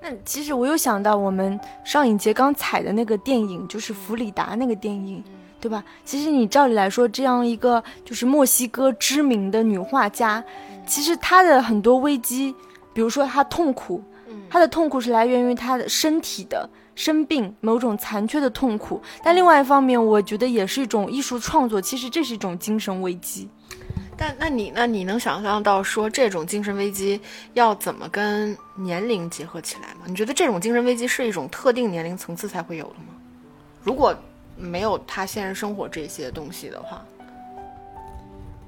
[0.00, 5.24] 那其实我有想到我们上影节刚踩的那个电影，就是弗里达那个电影。
[5.66, 5.82] 对吧？
[6.04, 10.40] 其实你照理来说，这样一个就是墨西哥知名的女画家，
[10.86, 12.54] 其实她的很多危机，
[12.92, 14.00] 比如说她痛苦，
[14.48, 19.02] 她的痛苦是来源于她的身体的生病，某种残缺的痛苦。
[19.24, 23.48] 但另外一方面，我觉得也是一种艺术创作，其实这是一种精神危机。
[24.16, 27.20] 但那你那你能想象到说这种精神危机
[27.54, 30.02] 要怎么跟年龄结合起来吗？
[30.06, 33.16] 你觉得这种精神危机是一种特定年龄层次才会有的吗？
[33.82, 34.16] 如果。
[34.56, 37.04] 没有他现实生活这些东西的话，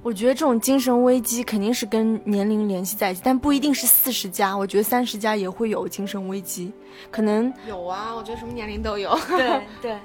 [0.03, 6.73] 我觉得这种精神危机肯定是跟年龄联系在一起，但不一定是四十加，我觉得三十加也会有精神危机，
[7.11, 9.19] 可能有啊，我觉得什么年龄都有。
[9.29, 9.99] 对 对，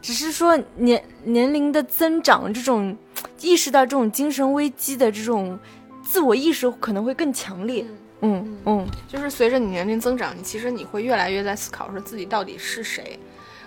[0.00, 2.96] 只是说年年龄的增长，这种
[3.40, 5.58] 意识到这种精神危机的这种
[6.02, 7.84] 自我意识可能会更强烈。
[8.20, 13.18] 嗯嗯，就是随着你年龄增长，你其实你会越来越在思考说自己到底是谁。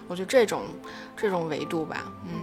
[0.07, 0.61] 我觉得这种，
[1.15, 2.39] 这种维度吧，嗯。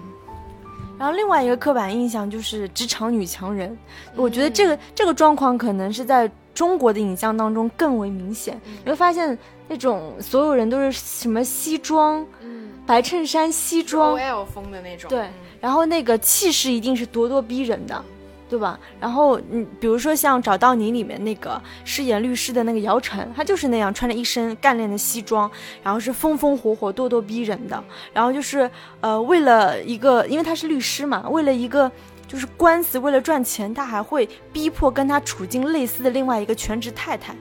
[0.97, 3.77] 然后另外一个刻板印象就是职场女强人，
[4.15, 8.61] 我觉得这个这个状况可能是在中国的影像当中更为明显。
[8.85, 15.29] 你会发现那种所有人都是什么西装，嗯，白衬衫西装，OL 风的那种，对，
[15.61, 18.05] 然后那个气势一定是咄咄逼人的。
[18.55, 18.79] 对吧？
[19.01, 25.51] 然后，你，比如说像《找到你》里面那个饰演律师的那个姚晨，她就是那样穿着一身干练的西装，
[25.83, 27.83] 然后是风风火火、咄咄逼人的。
[28.13, 31.91] 然后就是，呃，为了一个，因为她是律师嘛，为了一个
[32.29, 37.35] 就是官司，为了赚钱，他还会逼迫跟他处境类似的另外一个全职太太。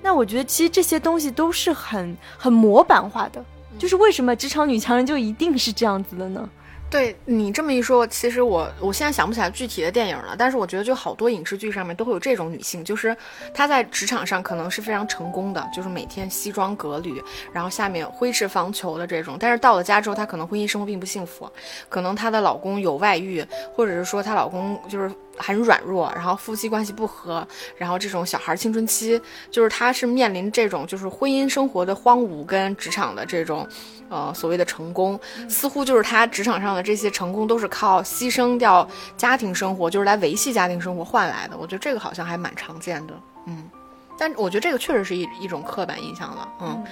[0.00, 3.44] 那我觉得其实这些东西都是很很模板化的，
[3.80, 6.48] 就是为什么职场女强人就一定是这样子的呢？
[6.92, 13.16] 对你这么一说，其实我我现在想不起来具体的电影了，但是我觉得就好多影视剧上面都会有这种女性，就是
[13.54, 17.18] 她在职场上可能是非常成功的，就是每天西装革履，
[17.50, 21.50] 然后下面挥斥方遒的这种，但是到了家之后，她可能婚姻生活并不幸福，
[21.88, 23.42] 可能她的老公有外遇，
[23.74, 25.10] 或者是说她老公就是
[25.42, 33.66] 很软弱，然后夫妻关系不和，然后这种小孩青春期，就是他是面临这种就是婚姻生活的荒芜跟职场的这种。
[34.08, 41.56] 呃，所谓的成功，似乎就是他职场上的这些成功都是靠牺牲掉家庭生活，就是来维系家庭生活换来的。
[41.56, 43.14] 我觉得这个好像还蛮常见的，
[43.46, 43.70] 嗯。
[44.18, 46.84] 但我觉得这个确实是一一种刻板印象了，嗯。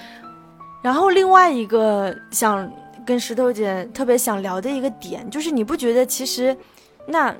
[0.81, 2.67] 然后另外一个想
[3.05, 6.57] 跟石头姐特别想聊的一个点，就是你不觉得其实，
[7.05, 7.31] 那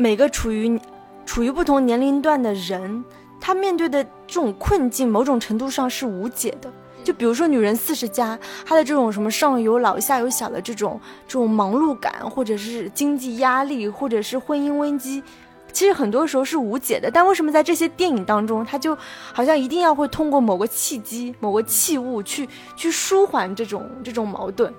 [0.00, 0.80] 每个处于
[1.26, 3.04] 处于不同年龄段的人，
[3.38, 6.72] 他面对的这种困境，某种程度上是无解的。
[7.04, 15.22] 就比如说女人四十加，她的这种什么上有老下有小的这种这种忙碌感，或者是经济压力，或者是婚姻危机，
[15.70, 17.10] 其实很多时候是无解的。
[17.10, 18.96] 但为什么在这些电影当中，她就
[19.34, 24.72] 好像一定要会通过某个契机、某个器物去去舒缓这种这种矛盾？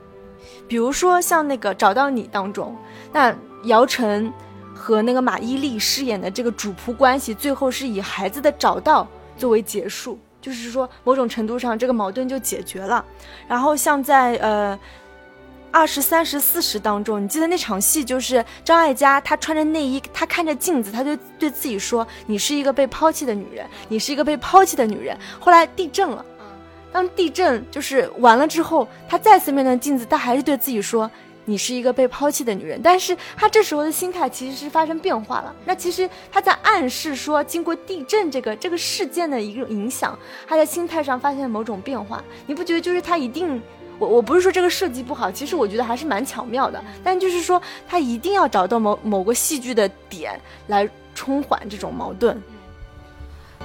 [0.68, 2.76] 比如说像那个找到你当中，
[3.14, 4.34] 那姚晨
[4.82, 10.18] 和那个马伊琍饰演的这个主仆关系，最后是以孩子的找到作为结束。
[10.42, 13.06] 就是说，某种程度上，这个矛盾就解决了。
[13.48, 14.78] 然后，像在呃
[15.70, 26.26] 二十三十四十当中，你记得那场戏，就是张艾嘉她穿着内衣，她看着镜子，她就对自己说：“你是一个被抛弃的女人，你是一个被抛弃的女人。”后来地震了，
[26.92, 31.10] 当地震就是完了之后，她再次面对镜子，她还是对自己说
[31.52, 32.80] ：“你是一个被抛弃的女人。
[32.82, 35.54] 但是她这时候的心态其实是发生变化了。
[35.66, 42.24] 那其实她在暗示说，经过地震这个这个事件的一个影响，她在心态上发现了某种变化。
[42.48, 43.62] 你不觉得就是她一定？
[44.00, 46.84] 我我不是说这个设计不好，其实我觉得还是蛮巧妙的。
[47.04, 52.42] 但就是说，她一定要找到某某个戏剧的点来冲缓这种矛盾。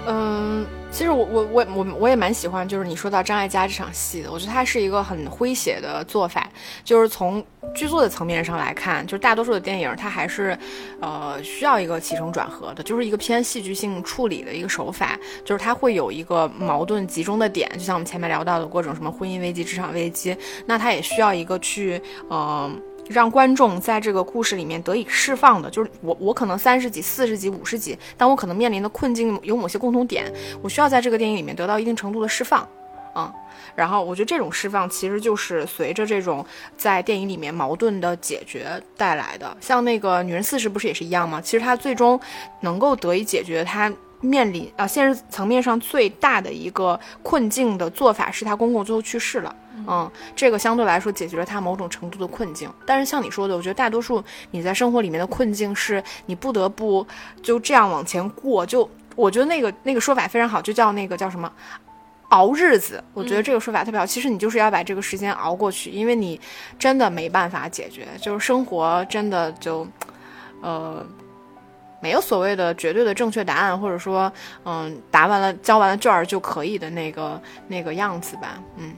[0.09, 6.49] 嗯，其实我我我我我也蛮喜欢，就是你说到张艾嘉这场戏的，我觉得它是一个很诙谐的做法。
[6.85, 10.57] 就是从剧作的层面上来看，就是大多数的电影它还是，
[11.01, 22.81] 呃，需要一个起承转合的，就是一个偏戏剧性处理的一个手法，就是它会有一个矛盾集中的点，就像我们前面聊到的各种什么婚姻危机、职场危机，那它也需要一个去，嗯。
[23.09, 32.69] 让观众在这个故事里面得以释放的，就是我，我可能三十几、四十几、五十几，但我可能面临的困境有某些共同点，我需要在这个电影里面得到一定程度的释放，
[33.15, 33.33] 啊，
[33.75, 36.45] 然后我觉得这种释放其实就是随着这种
[36.77, 39.57] 在电影里面矛盾的解决带来的。
[39.61, 41.41] 像那个女人四十不是也是一样吗？
[41.41, 42.19] 其实她最终
[42.61, 43.93] 能够得以解决她。
[44.23, 49.55] 面临啊，现实层面上最大的一个困境的做法是，他公公最后去世了。
[49.87, 52.71] 嗯，这个相对来说解决了他某种程度的困境。
[52.87, 57.07] 但是像你说的，我觉得大多数你在生活里面的困境是你不得不
[57.43, 58.65] 就这样往前过。
[58.65, 61.51] 就我觉得那个那个说法非常好，就叫那个叫什么
[62.29, 63.03] 熬日子。
[63.15, 64.07] 我觉得这个说法特别好。
[64.07, 66.41] 其实你就是要把这个时间熬过去，因为你
[66.79, 68.07] 真的没办法解决。
[68.21, 69.87] 就是生活真的就，
[70.63, 71.05] 呃。
[71.99, 74.31] 没有所谓的绝对的正确答案，或者说，
[74.65, 78.93] 嗯，答完了交完了卷儿就可以的那个那个样子吧，嗯。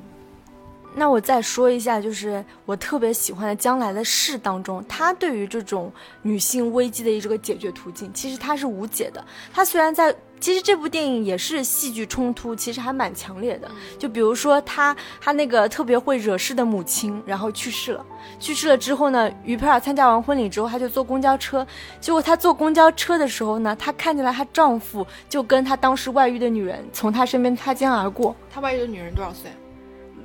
[0.98, 9.24] 那我再说一下，就是我特别喜欢的《将来的事》当中，他对于这种女性危机的一个解决途径，其实它是无解的。
[9.52, 13.70] 它虽然在，其实这部电影也是戏剧冲突，其实还蛮强烈的。
[13.96, 18.04] 就比如说，他他那个特别会惹事的母亲，然后去世了。
[18.40, 21.64] 去世了之后呢，于佩尔参加完婚礼之后，她就坐公交车。
[22.00, 28.34] 结果她坐公交车的时候呢，她看见了她丈夫就跟她当时外遇的女人从她身边擦肩而过。
[28.52, 29.50] 她外遇的女人多少岁？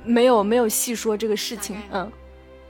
[0.04, 2.10] 没有没有细说这个事情，嗯，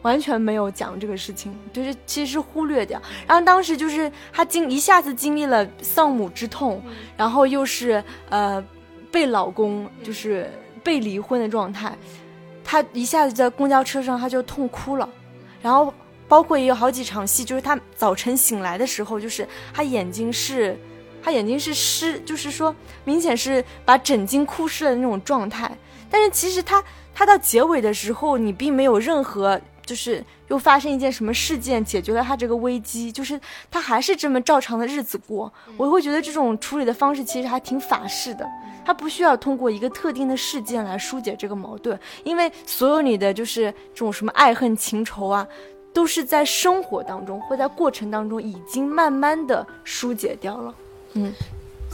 [0.02, 3.00] 完全没有讲这个事情，就是其实忽略掉。
[3.26, 6.82] 然后当时就是她经一下子经历了丧母之痛，
[7.16, 8.64] 然后又是呃
[9.10, 10.50] 被老公就是
[10.82, 11.96] 被离婚的状态，
[12.62, 15.08] 她一下子在公交车上她就痛哭了。
[15.62, 15.92] 然后
[16.28, 20.78] 包括也有好几场戏，就是她早晨醒来的时候，就是她眼睛是
[21.22, 25.70] 她眼睛是湿，就是说明显是把枕巾哭湿的那种状态。
[26.10, 26.84] 但是其实她。
[27.14, 35.52] 他到结尾的时候，你并没有任何，就是又发生一件什么事件解决了他这个危机，就是他还是这么照常的日子过。
[35.76, 38.44] 我会觉得这种处理的方式其实还挺法式的，
[38.84, 45.46] 他不需要通过一个特定的事件来疏解这个矛盾，因为所有你的就是这种什么爱恨情仇啊，
[45.92, 50.74] 都是在生活当中或在过程当中已经慢慢的疏解掉了。
[51.12, 51.32] 嗯，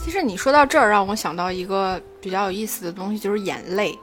[0.03, 3.95] 其实你说到这儿，让我想到一个比较有意思的东西，就是眼泪。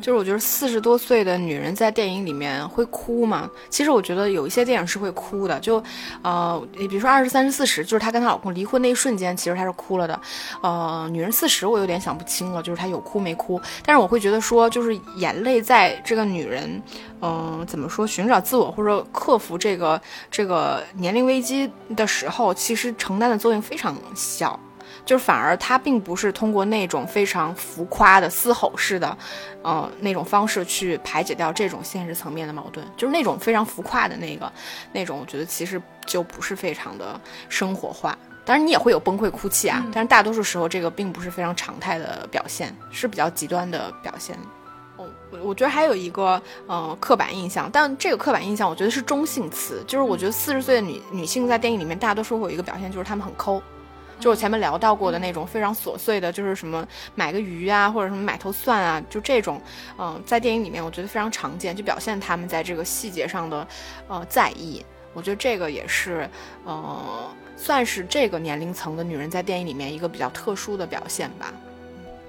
[0.00, 3.48] 就是我觉得四十多岁的女人在电影里面会哭吗？
[3.70, 5.82] 其实我觉得有一些电影是会哭的，就，
[6.22, 10.20] 呃，你比如说二十三十四十，就是她跟她老公离婚那一瞬间，其实她是哭了的。
[10.62, 13.60] 呃，女人四十，我有点想不清了，就是她有哭没哭？
[13.84, 16.82] 但是我会觉得说，就是眼泪在这个女人，
[17.20, 24.58] 嗯，怎么说，寻找自我或者克服这个这个年龄危机的时候，其实承担的作用非常小。
[25.06, 29.16] 就是反而他并不是通过那种非常浮夸的嘶吼式的，
[29.62, 34.52] 呃，那种方式去排解掉这种现实层面的矛盾，就是那种非常浮夸的那个，
[34.92, 38.18] 那种我觉得其实就不是非常的生活化。
[38.44, 44.36] 当然你也会有崩溃哭泣啊，但是大多数时候这个并不是非常常态的表现，是比较极端的表现。
[44.96, 53.62] 哦，我我觉得还有一个呃刻板印象，但这个刻板印象我觉得是中性词，就是我觉得四十岁的女女性在电影里面大多数会有一个表现，就是她们很抠。
[54.18, 59.60] 就我前面聊到过的那种非常琐碎的，就是什么买个鱼啊，或者什么买头蒜啊，就这种，
[59.98, 63.66] 嗯，在电影里面我觉得非常常见，就表现他们在这个细节上的，
[64.08, 64.84] 呃，在意。
[65.12, 66.28] 我觉得这个也是，
[66.64, 71.52] 呃，算是这个年龄层的女人在电影里面一个比较特殊的表现吧。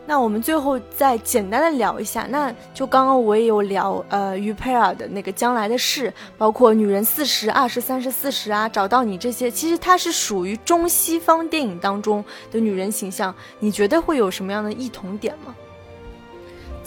[0.09, 15.53] 那我们最后再简单的聊一下，那就刚刚我也有聊，呃，于佩尔的那个将来的事，包括女人四十二十三十四十啊，找到你这些，其实它是属于中西方电影当中的女人形象，你觉得会有什么样的异同点吗？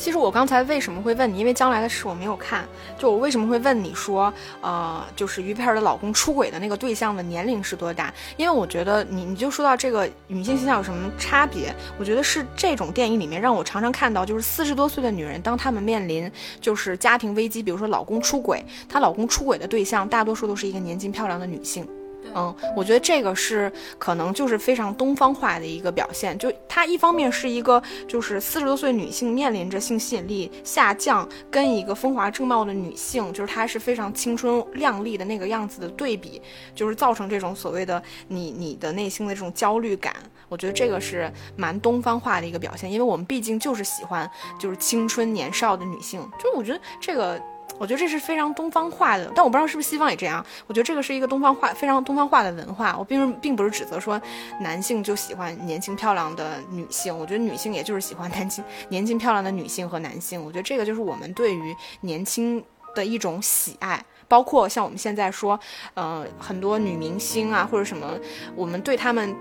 [0.00, 1.40] 其实我刚才为什么会问你？
[1.40, 2.66] 因为将来的事我没有看。
[2.98, 4.32] 就我为什么会问你说，
[4.62, 8.10] 呃，就是于佩尔的老公出轨的那个对象的年龄是多大？
[8.38, 11.74] 因为我觉得你你就说到这个女性形象有什么差别？
[11.98, 16.32] 我觉得是这种电影里面让我常常看到，就是四十多岁的女人，当她们面临
[16.62, 21.86] 就是家庭危机，比如说老公出轨，她老公出轨的对象大多数都是一个年轻漂亮的女性。
[22.34, 36.40] 嗯，我觉得这个是可能就是非常东方化的一个表现，就它一方面是一个就是四十多岁女性面临着性吸引力下降，跟一个风华正茂的女性，就是她是非常青春靓丽的那个样子的对比，
[36.74, 40.14] 就是造成这种所谓的你你的内心的这种焦虑感。
[40.48, 44.28] 我觉得这个是蛮东方化的一个表现，因为我们毕竟就是喜欢
[44.58, 47.40] 就是青春年少的女性，就是我觉得这个。
[47.80, 50.44] 我觉得这是非常东方化的，但我不知道是不是西方也这样。
[50.66, 52.94] 我觉得这个是一个东方化、非常东方化的文化。
[52.98, 54.20] 我并并不是指责说
[54.60, 60.44] 男性就喜欢年轻漂亮的女性，我觉得女性也就是喜欢年轻、年轻漂亮的女性和男性。
[60.44, 62.62] 我觉得这个就是我们对于年轻
[62.94, 65.58] 的一种喜爱，包括像我们现在说，
[65.94, 68.12] 呃，很多女明星啊或者什么，
[68.54, 69.34] 我们对他们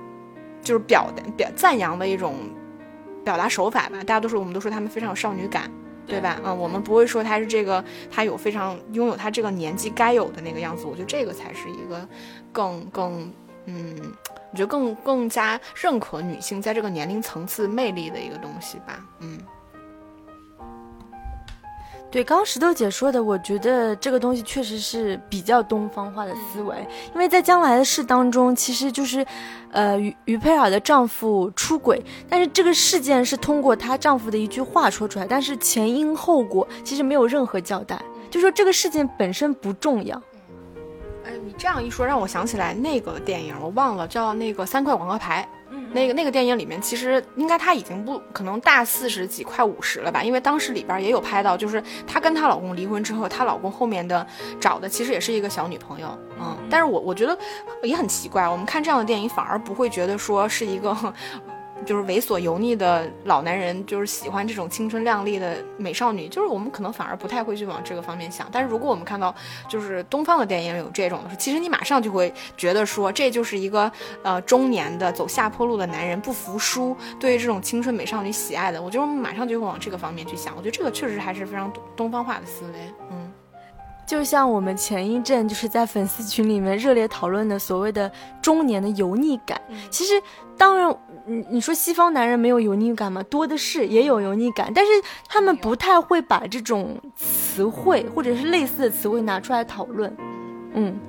[0.63, 2.35] 就是表的表赞扬的一种
[3.25, 3.97] 表达手法吧。
[3.97, 5.69] 大家都说，我们都说他们非常有少女感。
[6.09, 6.41] 对吧？
[6.43, 10.85] 嗯，我们不会说他是这个，他有非常拥有他这个年纪该有的那个样子。
[10.85, 12.07] 我觉得这个才是一个
[12.51, 13.31] 更更，
[13.65, 13.95] 嗯，
[14.51, 18.99] 我觉得更更加认可女性在这个年龄层次魅力的一个东西吧。
[19.19, 19.39] 嗯。
[22.11, 26.75] 对，刚刚石头姐说的，我觉得这个东西确实是比较东方化的思维，
[27.13, 29.23] 因为在将来的事当中，其实就是，
[29.71, 38.01] 呃，于于佩尔的丈夫出轨，但是这个事件是通过她丈夫的一句话说出来，但是前因后果其实没有任何交代，
[38.31, 40.19] 就说这个事件本身不重要。
[41.25, 45.47] 哎，你这样一说，让我想起来那个电影，我忘了叫那个三块广告牌。
[45.91, 50.23] 那个那个电影里面，其实应该她已经不可能大四十几，快五十了吧？
[50.23, 54.25] 因为当时里边也有拍到，就是她跟她老公离婚之后，她老公后面的
[54.59, 56.07] 找的其实也是一个小女朋友，
[56.39, 56.57] 嗯。
[56.69, 57.37] 但是我我觉得
[57.83, 60.95] 也很奇怪，我们看这样的电影反而不会觉得说是一个。
[61.85, 68.47] 就是猥琐油腻的老男人，就是喜欢这种青春靓丽的美少女，就是我们可能反而不太会去往这个方面想。
[68.51, 69.33] 但是如果我们看到
[69.67, 73.91] 就是东方的电影有这种的，其实你马上就会觉得说这就是一个
[74.23, 80.55] 呃中年的走下坡路的男人不服输，对于这种青春美少女喜爱的，我觉得我们马上就会往这个方面去想。
[80.55, 82.79] 我觉得这个确实还是非常东方化的思维，
[83.11, 83.28] 嗯。
[84.09, 90.19] 就像我们前一阵就是在粉丝群里面热烈讨论的所谓的中年的油腻感，其实
[90.57, 90.97] 当然，
[91.27, 93.21] 你你说西方男人没有油腻感吗？
[93.29, 94.91] 多的是，也有油腻感，但是
[95.27, 100.11] 他们不太会把这种词汇或者是类似的词汇拿出来讨论。
[100.73, 100.99] 嗯，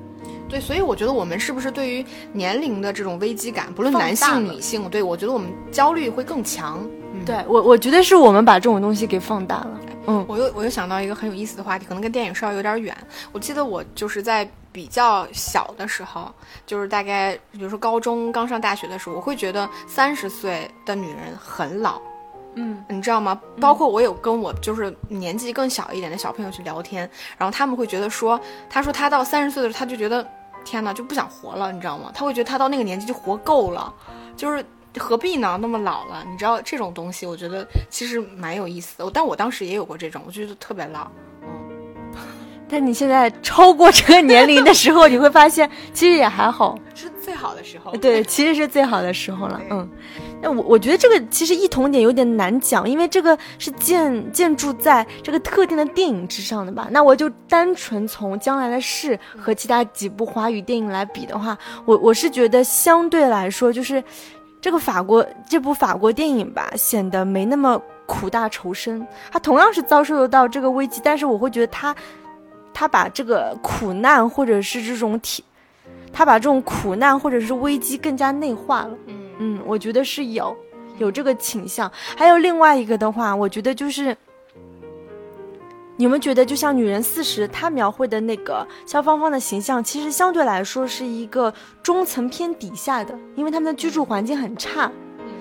[0.47, 6.87] 对，所以我觉得我们是不是对于年龄的这种危机感，不论男性女性，对我觉得我们焦虑会更强。
[7.25, 9.81] 对我，我觉得是我们把这种东西给放大了。
[10.07, 12.97] 嗯，我又我又想到一个很有意思的话题，可能跟电影稍微有点远。
[13.33, 16.33] 我记得我就是在比较小的时候，
[16.67, 22.01] 就是大概比如说高中刚上大学的时候，我会觉得三十岁的女人很老。
[22.55, 23.39] 嗯，你知道吗？
[23.61, 30.27] 包括我有跟我就是年纪更小一点的小朋友去聊天，然后他们会觉得说，他说他到三十岁的时候他就觉得
[30.65, 32.11] 天哪就不想活了，你知道吗？
[32.15, 33.93] 他会觉得他到那个年纪就活够了，
[34.37, 34.65] 就是。
[34.99, 35.59] 何必呢？
[35.61, 39.11] 那么老了，你知道这种东西，我觉得其实蛮有意思的。
[39.13, 41.07] 但我当时也有过这种，我觉得特别老。
[41.43, 42.11] 嗯，
[42.69, 47.93] 但你现在超过这个年龄的时候，你会发现其实也还好， 是最好的时候。
[47.99, 49.61] 对， 其实是最好的时候了。
[49.71, 49.89] 嗯，
[50.43, 56.89] 那我我觉得这个其实异同点有点难讲，因为这个是建建筑在这个特定的电影之上的吧。
[56.91, 64.03] 那我就单纯从将来的事和其他几部华语电影来比的话，我我是觉得相对来说就是。
[64.61, 69.07] 这个法国这部法国电影吧，显得没那么苦大仇深。
[69.31, 71.95] 他同样是遭受得到这个危机，但是我会觉得他，
[72.75, 75.43] 他把这个苦难或者是这种体，
[76.13, 78.97] 他把这种苦难或者是危机更加内化了。
[79.07, 80.57] 嗯嗯，我觉得是有
[80.99, 81.91] 有这个倾向。
[82.17, 84.17] 还有另外一个的话，我觉得就是。
[86.01, 94.91] 你们觉得，就像《女人四十》，她描绘的那个肖芳芳的形象，其实相对来说是一个中层偏底下的，因为他们的居住环境很差，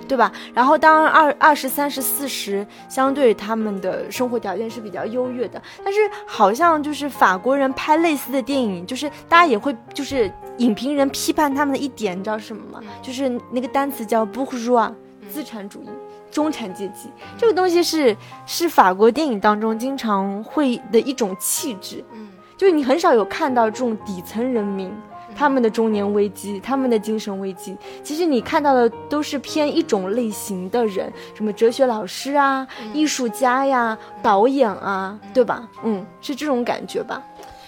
[0.06, 0.30] 对吧？
[0.52, 5.62] 然后当二二十三十四十，相对他们的生活条件是比较优越的。
[5.82, 12.86] 但是好像就是法国人拍类似的电影，就是大家也会，就是影评人批判他们的一点，你知道什么吗？
[13.00, 14.92] 就是那个单词叫 bourgeois，
[15.30, 15.88] 资产主义。
[16.30, 18.16] 中产阶级这个东西是
[18.46, 24.92] 是法国电影当中经常会的一种气质，嗯，就是你很少有看到这种底层人民，
[25.34, 27.76] 他们的中年危机，他们的精神危机。
[28.04, 35.68] 其实你看到的都是偏一种类型的人，什么哲学老师啊、艺术家呀、导演啊，对吧？
[35.82, 37.22] 嗯，是这种感觉吧。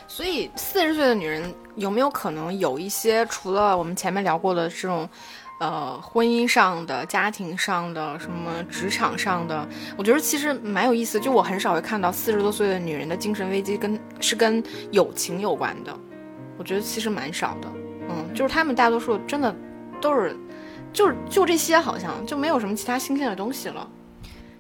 [0.07, 1.43] 所以四十岁的女人
[1.75, 5.09] 有没有可能有一些除了我们前面聊过的这种？
[5.63, 9.65] 呃，婚姻上的、家庭上的、什么职场上的，
[9.97, 11.21] 我觉得其实蛮有意思。
[11.21, 14.61] 就我很少会看到四十多岁的女人的精神危机跟是跟
[14.91, 15.97] 友情有关的，
[16.59, 17.69] 我觉得其实蛮少的。
[18.09, 19.55] 嗯，就是他们大多数真的
[20.01, 20.37] 都是，
[20.93, 23.89] 就是就这些，好像就没有什么其他新鲜的东西了。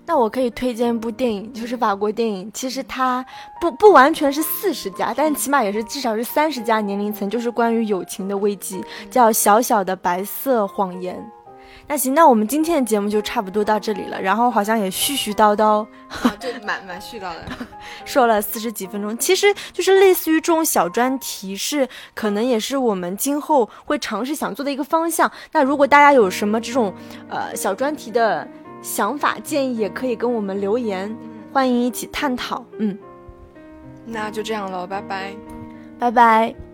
[0.04, 2.50] 那我可以推荐一部电影，就是法国电影。
[2.52, 3.24] 其实它
[3.60, 11.16] 不不完全是四十加，但起码也是至少是三十加年龄层，就是关于友情的危机，叫《小小的白色谎言》。
[11.88, 14.20] 那行，那我们今天的节目就差不多到这里了。
[14.20, 15.86] 然后好像也絮絮叨叨，
[16.38, 17.44] 对，蛮蛮絮叨的，
[18.04, 19.16] 说了四十几分钟。
[19.18, 25.30] 其实就是类似于这种小专题，是可能也是我们今后会尝试想做的一个方向。
[25.52, 26.92] 那如果大家有什么这种
[27.28, 28.46] 呃小专题的，
[28.82, 31.16] 想法建议也可以跟我们留言，
[31.52, 32.64] 欢迎一起探讨。
[32.78, 32.98] 嗯，
[34.04, 35.34] 那就这样了，拜拜，
[35.98, 36.71] 拜拜。